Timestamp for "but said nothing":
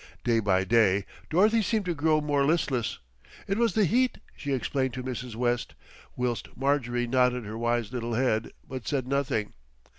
8.67-9.53